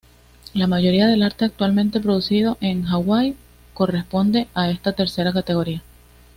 La 0.55 0.65
mayoría 0.65 1.05
del 1.05 1.21
arte 1.21 1.45
actualmente 1.45 1.99
producido 1.99 2.57
en 2.59 2.85
Hawái 2.85 3.37
corresponde 3.75 4.47
a 4.55 4.71
esta 4.71 4.93
tercera 4.93 5.31
categoría. 5.31 5.83